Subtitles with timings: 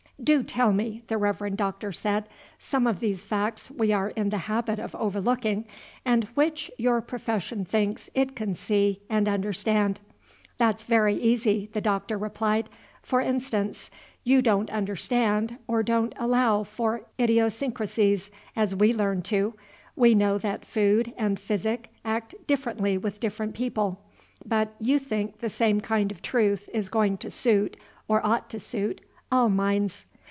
[0.23, 4.37] "Do tell me," the Reverend Doctor said, "some of these facts we are in the
[4.45, 5.65] habit of overlooking,
[6.05, 9.99] and which your profession thinks it can see and understand."
[10.59, 12.69] "That's very easy," the Doctor replied.
[13.01, 13.89] "For instance:
[14.23, 19.55] you don't understand or don't allow for idiosyncrasies as we learn to.
[19.95, 24.03] We know that food and physic act differently with different people;
[24.45, 27.75] but you think the same kind of truth is going to suit,
[28.07, 30.05] or ought to suit, all minds.